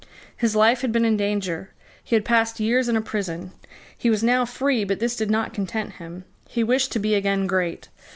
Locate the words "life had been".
0.55-1.05